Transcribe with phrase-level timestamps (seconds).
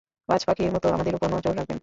[0.29, 1.79] বাজপাখির মতো আমাদের উপর নজর রাখবেন।